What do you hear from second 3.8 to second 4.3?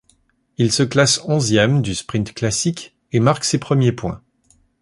points.